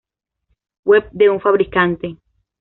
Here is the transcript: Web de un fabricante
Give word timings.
Web 0.83 1.09
de 1.11 1.29
un 1.29 1.39
fabricante 1.39 2.17